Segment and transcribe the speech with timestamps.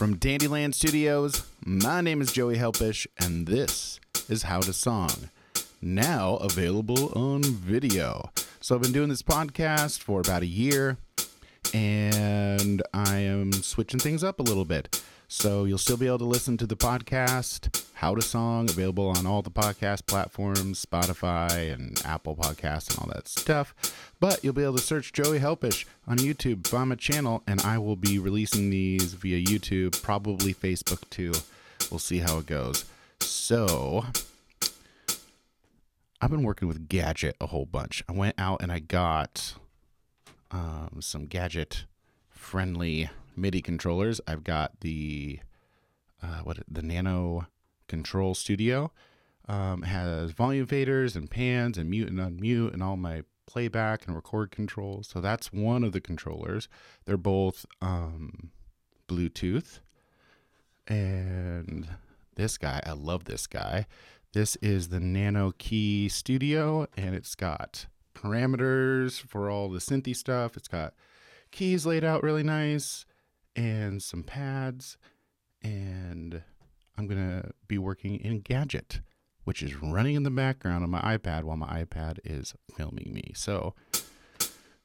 [0.00, 5.28] From Dandyland Studios, my name is Joey Helpish, and this is How to Song,
[5.82, 8.30] now available on video.
[8.62, 10.96] So I've been doing this podcast for about a year,
[11.74, 15.02] and I am switching things up a little bit.
[15.28, 19.26] So you'll still be able to listen to the podcast, How to Song, available on
[19.26, 23.74] all the podcast platforms, Spotify and Apple Podcasts and all that stuff.
[24.18, 27.76] But you'll be able to search Joey Helpish on YouTube, find my channel, and I
[27.76, 31.34] will be releasing these via YouTube, probably Facebook too.
[31.90, 32.86] We'll see how it goes.
[33.20, 34.06] So
[36.22, 38.02] I've been working with Gadget a whole bunch.
[38.08, 39.56] I went out and I got
[40.50, 41.84] um, some Gadget
[42.30, 44.22] friendly MIDI controllers.
[44.26, 45.40] I've got the
[46.22, 47.46] uh, what the Nano
[47.90, 48.92] Control Studio.
[49.48, 54.14] Um, has volume faders and pans and mute and unmute and all my playback and
[54.14, 55.08] record controls.
[55.08, 56.68] So that's one of the controllers.
[57.04, 58.52] They're both um,
[59.08, 59.80] Bluetooth.
[60.86, 61.88] And
[62.36, 63.86] this guy, I love this guy.
[64.32, 70.56] This is the Nano Key Studio, and it's got parameters for all the synthy stuff.
[70.56, 70.94] It's got
[71.50, 73.04] keys laid out really nice
[73.56, 74.96] and some pads.
[75.62, 76.42] And
[77.00, 79.00] I'm going to be working in Gadget,
[79.44, 83.32] which is running in the background on my iPad while my iPad is filming me.
[83.34, 83.72] So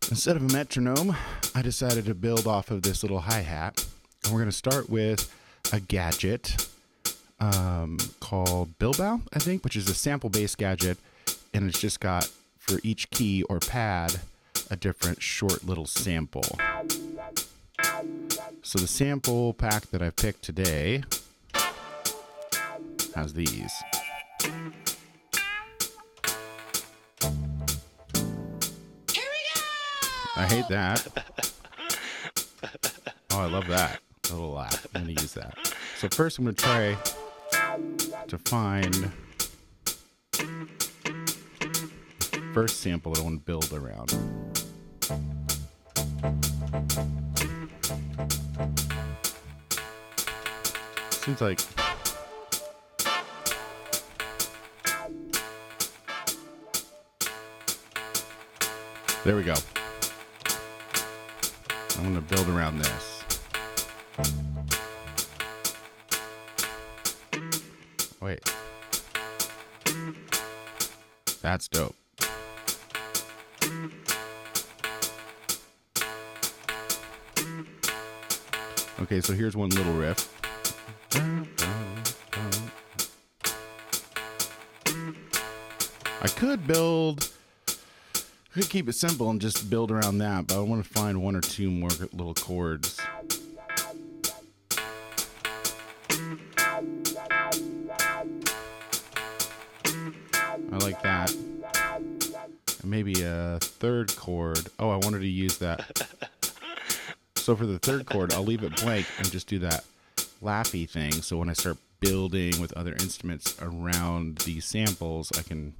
[0.10, 1.14] instead of a metronome,
[1.54, 3.86] I decided to build off of this little hi hat.
[4.24, 5.30] And we're going to start with
[5.74, 6.70] a gadget
[7.42, 10.98] um, called Bilbao, I think, which is a sample based gadget.
[11.54, 14.22] And it's just got for each key or pad
[14.72, 16.46] a different short little sample.
[18.64, 21.04] So the sample pack that I picked today
[23.16, 23.74] has these.
[30.38, 31.08] I hate that.
[33.32, 34.02] Oh, I love that.
[34.30, 34.86] A little laugh.
[34.94, 35.58] I'm going to use that.
[35.98, 36.98] So first I'm going to try
[38.28, 39.12] to find
[42.54, 44.10] first sample that I want to build around.
[51.12, 51.62] Seems like
[59.26, 59.56] There we go.
[61.98, 63.24] I'm going to build around this.
[68.22, 68.40] Wait.
[71.42, 71.96] That's dope.
[79.02, 80.32] Okay, so here's one little riff.
[86.22, 87.32] I could build,
[88.56, 91.22] I could keep it simple and just build around that, but I want to find
[91.22, 92.98] one or two more little chords.
[100.72, 101.34] I like that.
[101.34, 104.70] And maybe a third chord.
[104.80, 106.08] Oh, I wanted to use that.
[107.38, 109.86] So for the third chord, I'll leave it blank and just do that
[110.42, 111.12] laughy thing.
[111.12, 115.76] So when I start building with other instruments around these samples, I can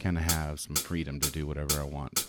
[0.00, 2.26] kind of have some freedom to do whatever I want.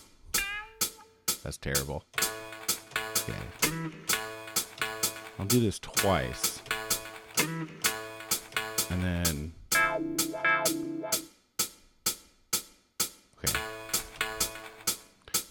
[1.43, 2.03] That's terrible.
[2.17, 3.33] Okay.
[5.39, 6.61] I'll do this twice.
[7.39, 9.53] And then.
[13.43, 13.59] Okay.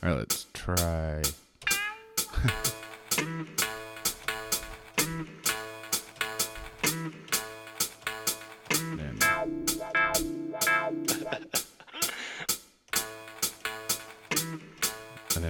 [0.03, 1.23] Alright, let's try.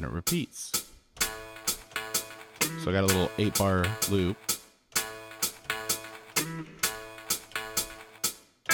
[0.01, 0.73] then it repeats.
[2.83, 4.37] So I got a little eight bar loop.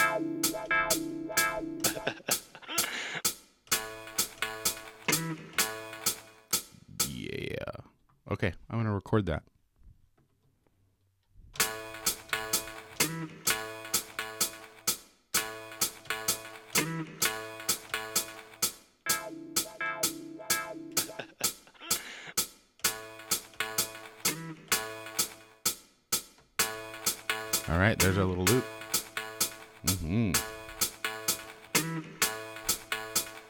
[7.08, 7.56] yeah.
[8.30, 9.42] Okay, I'm going to record that.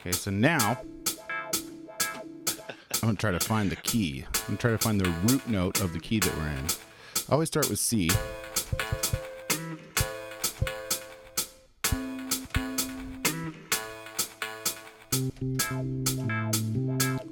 [0.06, 0.78] Okay, so now
[2.94, 4.24] I'm gonna try to find the key.
[4.24, 6.64] I'm gonna try to find the root note of the key that we're in.
[7.28, 8.08] I always start with C.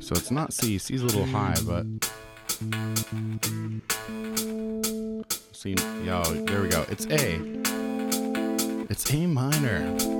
[0.00, 0.76] So it's not C.
[0.76, 1.86] C's a little high, but
[5.52, 6.84] See, yo, there we go.
[6.88, 7.40] It's A.
[8.90, 10.13] It's A minor.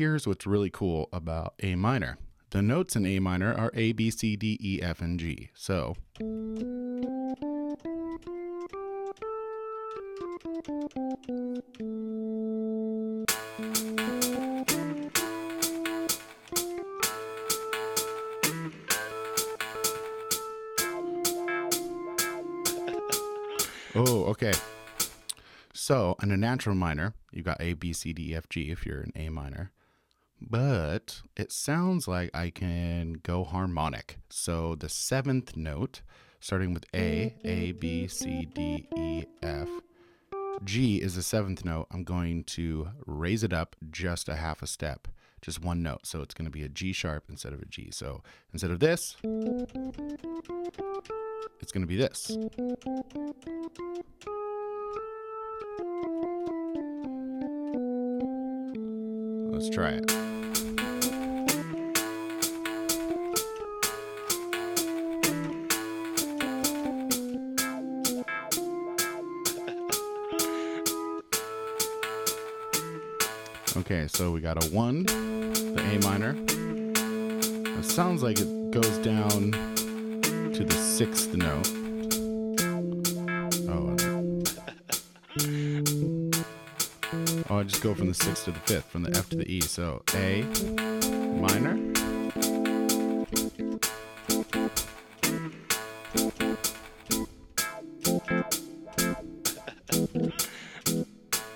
[0.00, 2.16] Here's what's really cool about A minor.
[2.52, 5.50] The notes in A minor are A, B, C, D, E, F, and G.
[5.52, 5.94] So.
[23.94, 24.54] Oh, okay.
[25.74, 28.86] So, in a natural minor, you got A, B, C, D, E, F, G if
[28.86, 29.72] you're an A minor.
[30.40, 34.18] But it sounds like I can go harmonic.
[34.30, 36.02] So, the seventh note,
[36.40, 39.68] starting with A, A, B, C, D, E, F,
[40.64, 41.86] G is the seventh note.
[41.90, 45.08] I'm going to raise it up just a half a step,
[45.42, 46.06] just one note.
[46.06, 47.90] So, it's going to be a G sharp instead of a G.
[47.90, 48.22] So,
[48.52, 49.16] instead of this,
[51.60, 52.36] it's going to be this.
[59.60, 60.10] Let's try it.
[73.76, 76.34] Okay, so we got a one, the A minor.
[77.78, 79.52] It sounds like it goes down
[80.54, 81.79] to the sixth note.
[87.70, 89.60] Just go from the sixth to the fifth, from the F to the E.
[89.60, 90.44] So A
[91.38, 91.78] minor.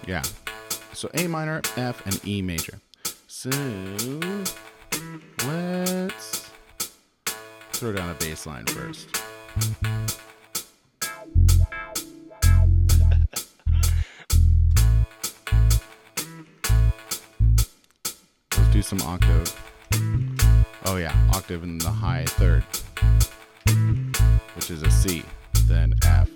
[0.06, 0.22] Yeah.
[0.92, 2.78] So A minor, F, and E major.
[3.26, 3.48] So
[5.46, 6.50] let's
[7.72, 9.08] throw down a bass line first.
[18.84, 19.50] Some octave.
[20.84, 22.64] Oh yeah, octave in the high third,
[24.54, 25.22] which is a C,
[25.66, 26.28] then F.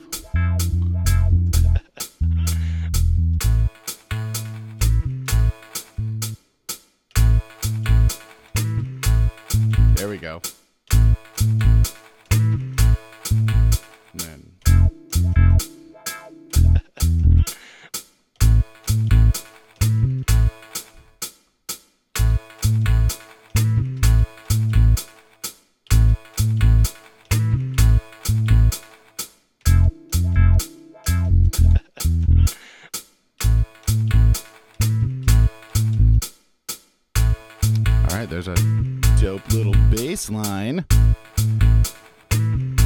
[40.30, 40.84] line.
[42.30, 42.76] And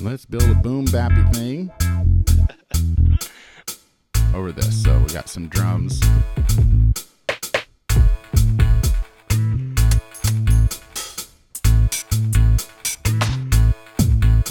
[0.00, 1.70] let's build a boom bappy thing
[4.34, 4.82] over this.
[4.82, 6.00] So we got some drums.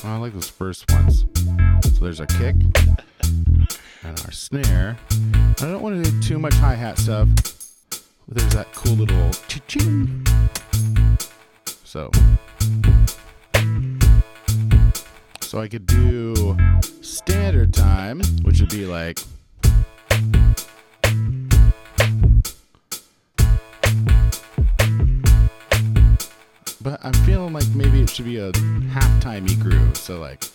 [0.03, 1.25] Oh, I like those first ones.
[1.93, 2.55] So there's our kick
[3.23, 4.97] and our snare.
[5.11, 7.27] I don't want to do too much hi hat stuff.
[8.27, 9.31] There's that cool little
[9.67, 10.25] ching.
[11.91, 12.09] So,
[15.41, 16.55] so I could do
[17.01, 19.19] standard time, which would be like.
[26.79, 29.97] But I'm feeling like maybe it should be a halftimey groove.
[29.97, 30.45] So like.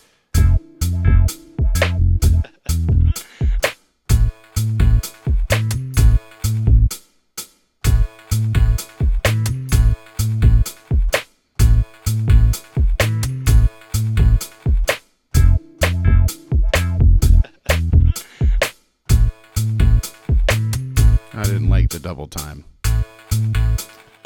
[21.87, 22.65] I the double time.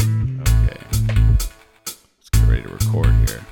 [0.02, 0.82] Okay.
[2.18, 3.46] Let's get ready to record here.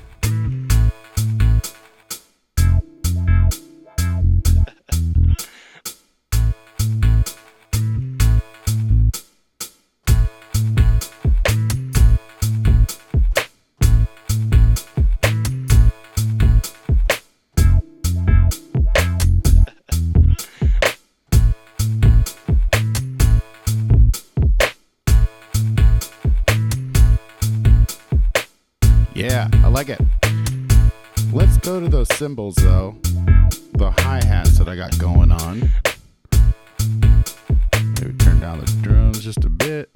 [39.70, 39.90] it.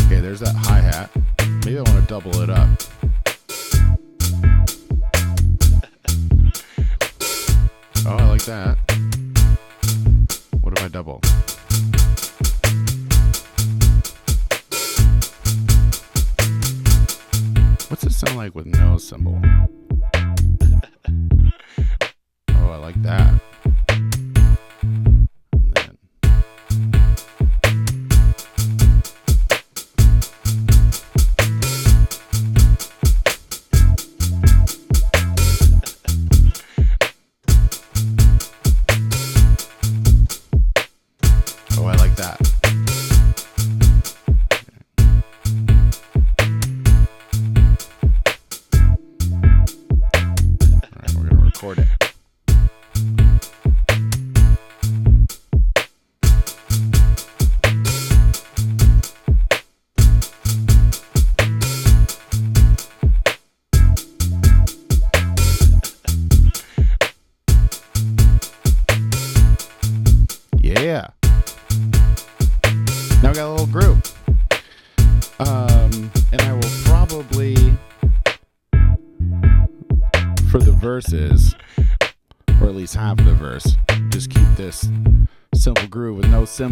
[0.00, 1.10] Okay, there's that hi hat.
[1.64, 2.68] Maybe I want to double it up.
[8.04, 8.76] Oh, I like that.
[10.60, 11.20] What if I double?
[17.88, 19.40] What's it sound like with no cymbal?
[22.50, 23.35] Oh, I like that.
[41.78, 42.55] Oh, I like that.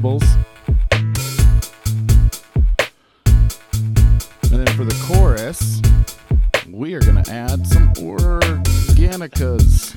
[0.05, 0.21] And
[4.51, 5.81] then for the chorus,
[6.71, 9.94] we are going to add some organicas.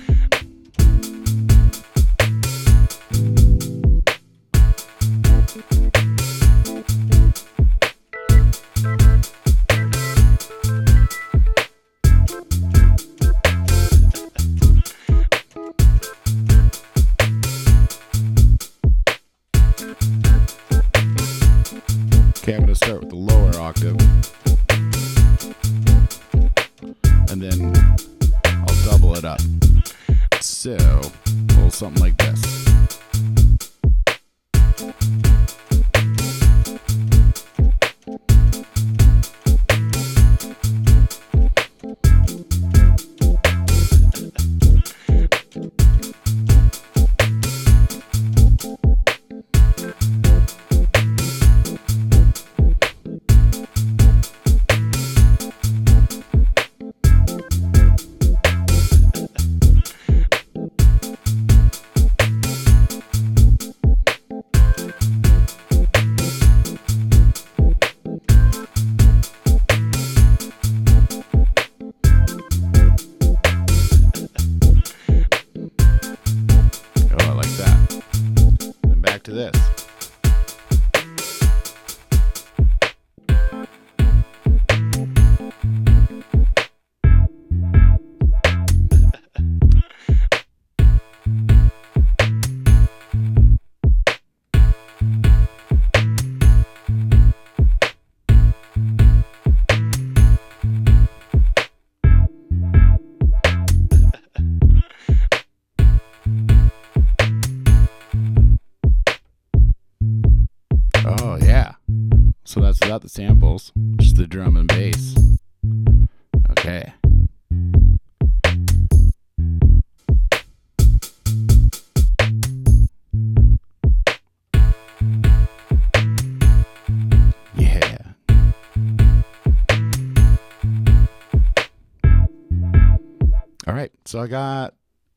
[133.77, 134.73] Right, so I got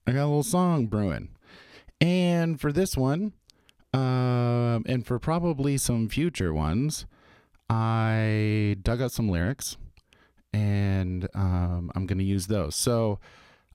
[0.07, 1.31] I got a little song brewing.
[2.01, 3.33] And for this one,
[3.93, 7.07] um, and for probably some future ones,
[7.69, 9.77] I dug out some lyrics
[10.53, 12.75] and um, I'm to use those.
[12.77, 13.19] So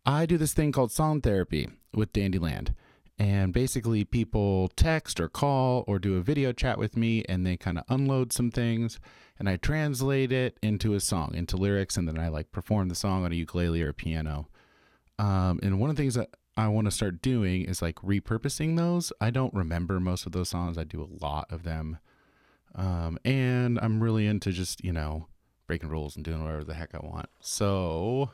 [0.05, 2.73] I do this thing called song therapy with Dandyland.
[3.17, 7.55] And basically, people text or call or do a video chat with me and they
[7.55, 8.99] kind of unload some things.
[9.39, 12.95] And I translate it into a song, into lyrics, and then I like perform the
[12.95, 14.47] song on a ukulele or a piano.
[15.17, 18.77] Um, and one of the things that I want to start doing is like repurposing
[18.77, 19.11] those.
[19.19, 20.77] I don't remember most of those songs.
[20.77, 21.99] I do a lot of them.
[22.73, 25.27] Um, and I'm really into just, you know,
[25.67, 27.29] breaking rules and doing whatever the heck I want.
[27.39, 28.31] So,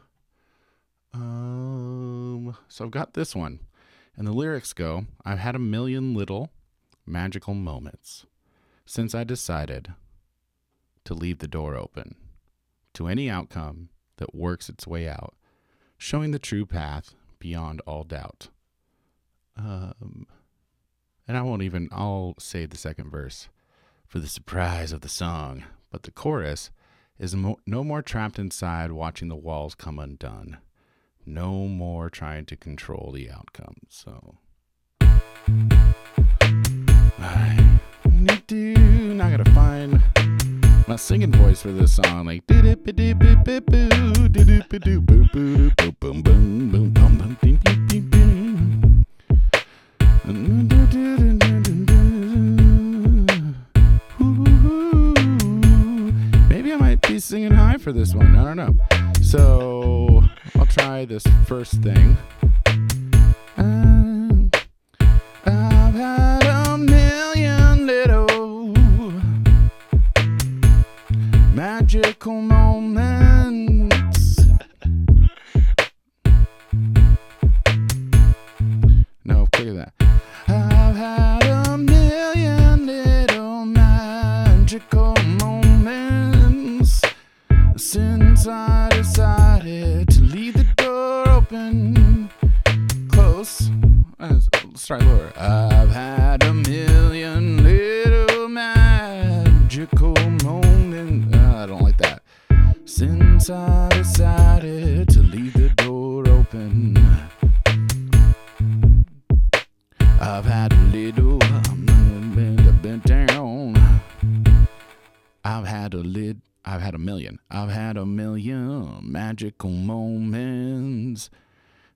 [1.14, 3.60] um, so I've got this one.
[4.18, 6.52] And the lyrics go I've had a million little
[7.06, 8.26] magical moments
[8.86, 9.94] since I decided
[11.06, 12.16] to leave the door open
[12.94, 15.34] to any outcome that works its way out,
[16.01, 18.50] showing the true path beyond all doubt.
[19.55, 20.25] Um,
[21.27, 23.50] and I won't even, I'll say the second verse
[24.08, 26.72] for the surprise of the song, but the chorus
[27.20, 30.58] is mo- no more trapped inside watching the walls come undone.
[31.24, 33.75] No more trying to control the outcome.
[33.88, 34.38] So.
[37.20, 37.79] I
[38.10, 38.74] need to.
[39.13, 40.01] Now I gotta find
[40.91, 42.25] my singing voice for this song.
[42.25, 42.43] Like.
[42.50, 42.74] Maybe
[56.74, 58.36] I might be singing high for this one.
[58.36, 58.75] I don't know.
[59.21, 62.17] So I'll try this first thing.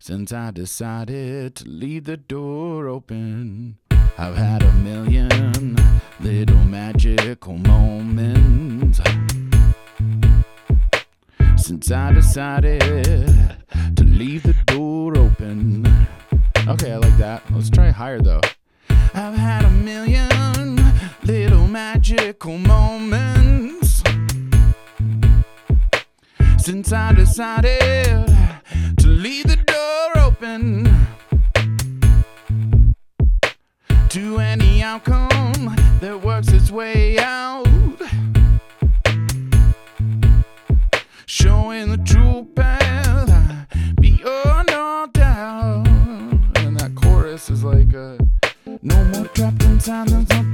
[0.08, 3.80] Since I decided to leave the door open.
[4.20, 5.76] I've had a million
[6.20, 9.02] little magical moments
[11.58, 12.82] since I decided
[13.96, 15.88] to leave the door open.
[16.68, 17.42] Okay, I like that.
[17.52, 18.42] Let's try higher though.
[19.16, 20.78] I've had a million
[21.24, 24.04] little magical moments
[26.60, 28.28] since I decided
[29.00, 29.95] to leave the door
[30.36, 30.84] open
[34.10, 35.30] to any outcome
[36.02, 37.66] that works its way out.
[41.26, 43.68] Showing the true path
[44.02, 45.88] beyond all doubt.
[46.58, 48.18] And that chorus is like, uh,
[48.82, 50.45] no more trapped inside the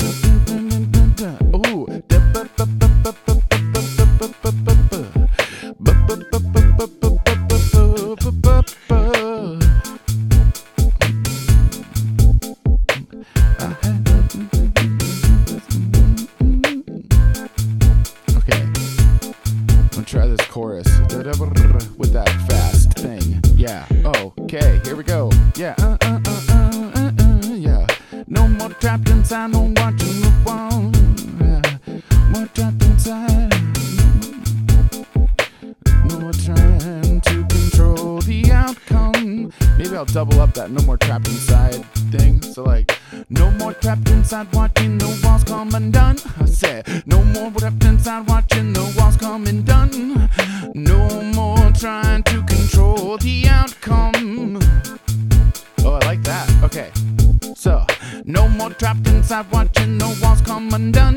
[59.31, 61.15] inside watching the walls come undone.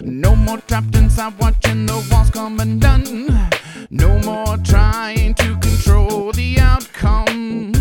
[0.00, 3.50] No more trapped inside watching the walls come undone.
[3.90, 7.74] No more trying to control the outcome.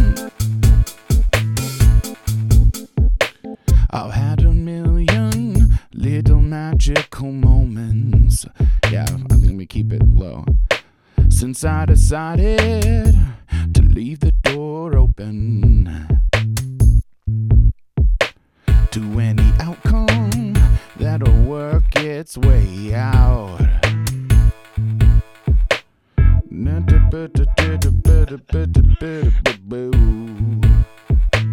[3.90, 8.46] I've had a million little magical moments.
[8.92, 10.44] Yeah, I think we keep it low.
[11.30, 12.73] Since I decided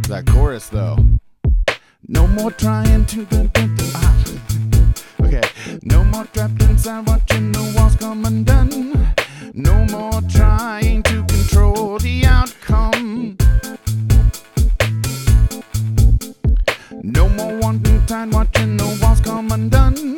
[0.08, 0.98] That chorus, though.
[2.08, 3.26] No more trying to.
[5.20, 5.42] Okay.
[5.84, 9.14] No more trapped inside watching the walls come undone.
[9.54, 13.36] No more trying to control the outcome.
[17.02, 20.09] No more wanting time watching the walls come undone.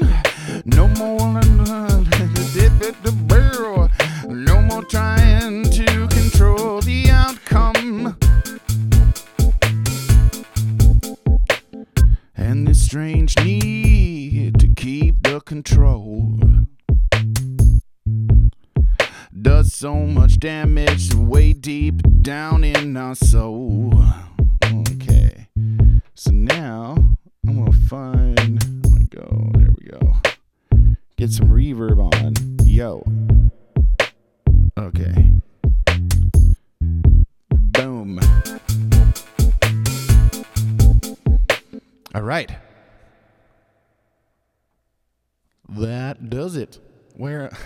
[21.33, 23.93] way deep down in our soul.
[24.65, 25.49] Okay.
[26.15, 26.97] So now
[27.47, 30.13] I'm gonna find oh I'm gonna go, there we go.
[31.17, 32.35] Get some reverb on.
[32.67, 33.05] Yo.
[34.79, 35.33] Okay.
[37.51, 38.21] Boom.
[42.15, 42.51] All right.
[45.69, 46.79] That does it.
[47.15, 47.51] Where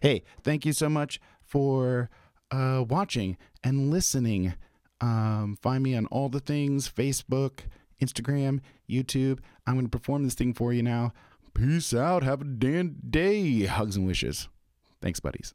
[0.00, 2.10] Hey, thank you so much for
[2.50, 4.54] uh, watching and listening.
[5.00, 7.60] Um, find me on all the things Facebook,
[8.00, 9.38] Instagram, YouTube.
[9.66, 11.12] I'm going to perform this thing for you now.
[11.54, 12.22] Peace out.
[12.22, 13.66] Have a dandy day.
[13.66, 14.48] Hugs and wishes.
[15.00, 15.54] Thanks, buddies.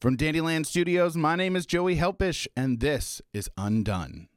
[0.00, 4.29] From Dandyland Studios, my name is Joey Helpish, and this is Undone.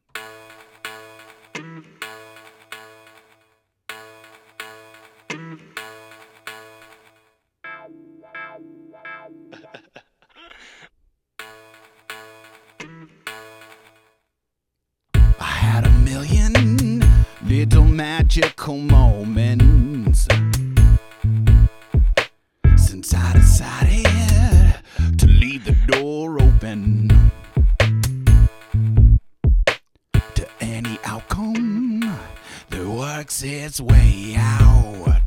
[33.74, 35.20] Its way out.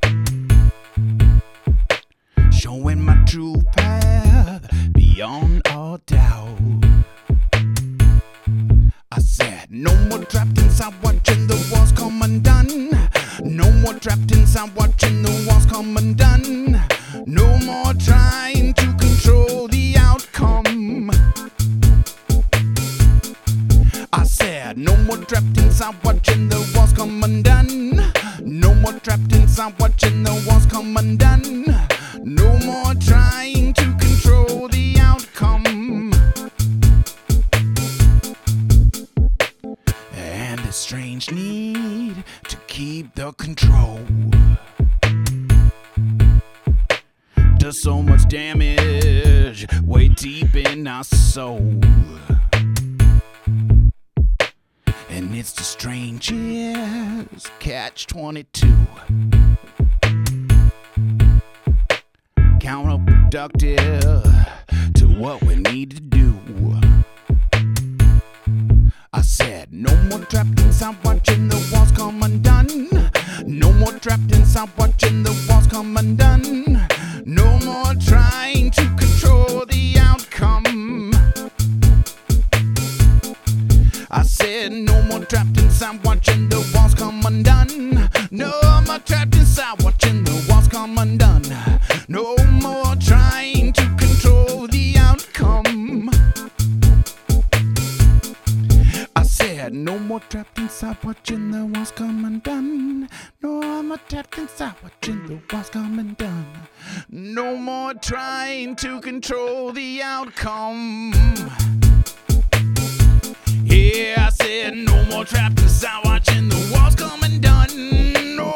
[2.53, 6.57] Showing my true path beyond all doubt.
[9.11, 12.91] I said, no more trapped inside watching the walls come undone.
[13.43, 16.81] No more trapped inside watching the walls come undone.
[17.27, 21.11] No more trying to control the outcome.
[24.13, 26.56] I said, no more trapped inside watching the
[29.57, 31.36] inside watching the walls come undone.
[55.47, 58.67] It's the strangest catch 22.
[62.59, 64.03] Counterproductive
[64.95, 66.35] to what we need to do.
[69.13, 72.91] I said, no more trapped inside watching the walls come undone.
[73.47, 76.76] No more trapped inside watching the walls come undone.
[89.57, 91.43] Inside watching the walls come undone.
[92.09, 96.11] No more trying to control the outcome.
[99.17, 103.09] I said, no more trapped inside watching the walls come undone.
[103.41, 106.47] No more trapped inside watching the walls come undone.
[107.09, 111.15] No more trying to control the outcome.
[113.65, 118.37] Yeah, I said, no more trapped inside watching the walls come undone.
[118.37, 118.56] No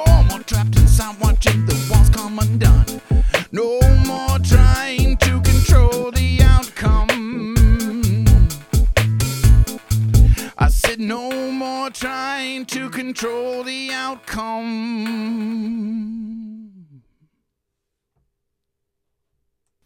[2.31, 3.01] come undone.
[3.53, 7.55] No more trying to control the outcome.
[10.59, 15.07] I said no more trying to control the outcome.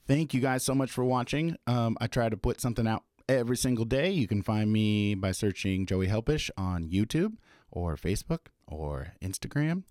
[0.06, 1.56] Thank you guys so much for watching.
[1.66, 4.10] Um, I try to put something out every single day.
[4.10, 7.36] You can find me by searching Joey Helpish on YouTube
[7.70, 9.84] or Facebook or Instagram.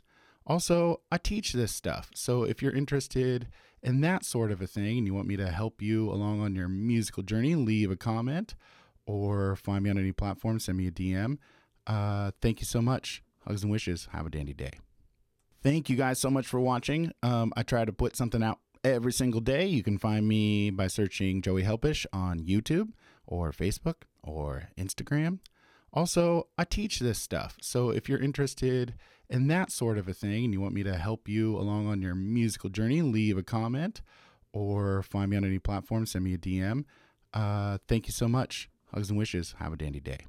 [0.45, 2.09] Also, I teach this stuff.
[2.13, 3.47] So if you're interested
[3.81, 6.55] in that sort of a thing and you want me to help you along on
[6.55, 8.55] your musical journey, leave a comment
[9.05, 11.37] or find me on any platform, send me a DM.
[11.85, 13.23] Uh, thank you so much.
[13.45, 14.07] Hugs and wishes.
[14.11, 14.71] Have a dandy day.
[15.61, 17.11] Thank you guys so much for watching.
[17.21, 19.65] Um, I try to put something out every single day.
[19.65, 22.89] You can find me by searching Joey Helpish on YouTube
[23.25, 25.39] or Facebook or Instagram.
[25.93, 27.57] Also, I teach this stuff.
[27.61, 28.95] So if you're interested
[29.29, 32.01] in that sort of a thing and you want me to help you along on
[32.01, 34.01] your musical journey, leave a comment
[34.51, 36.85] or find me on any platform, send me a DM.
[37.33, 38.69] Uh, thank you so much.
[38.93, 39.55] Hugs and wishes.
[39.57, 40.19] Have a dandy day.